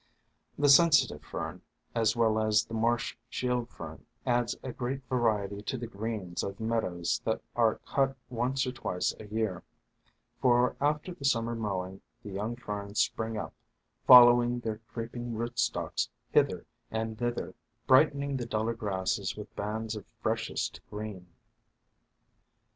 The 0.57 0.67
Sensitive 0.67 1.21
Fern, 1.23 1.61
as 1.93 2.15
well 2.15 2.39
as 2.39 2.65
the 2.65 2.73
Marsh 2.73 3.15
Shield 3.29 3.69
Fern, 3.69 4.03
adds 4.25 4.55
a 4.63 4.71
great 4.71 5.03
variety 5.07 5.61
to 5.61 5.77
the 5.77 5.85
greens 5.85 6.41
of 6.41 6.59
mead 6.59 6.83
ows 6.83 7.21
that 7.23 7.39
are 7.55 7.75
cut 7.85 8.17
once 8.27 8.65
or 8.65 8.71
twice 8.71 9.13
a 9.19 9.25
year, 9.27 9.61
for 10.41 10.75
after 10.81 11.13
the 11.13 11.23
Summer 11.23 11.53
mowing 11.53 12.01
the 12.23 12.31
young 12.31 12.55
Ferns 12.55 12.99
spring 12.99 13.37
up, 13.37 13.53
following 14.07 14.61
their 14.61 14.79
creeping 14.91 15.35
rootstocks 15.35 16.09
hither 16.31 16.65
and 16.89 17.15
THE 17.19 17.25
FANTASIES 17.25 17.29
OF 17.29 17.35
FERNS 17.35 17.35
203 17.35 17.35
thither, 17.35 17.55
brightening 17.85 18.37
the 18.37 18.45
duller 18.47 18.73
grasses 18.73 19.35
with 19.37 19.55
bands 19.55 19.95
of 19.95 20.07
freshest 20.23 20.81
green. 20.89 21.27